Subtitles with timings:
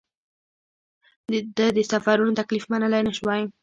[1.57, 3.43] ده د سفرونو تکلیف منلای نه شوای.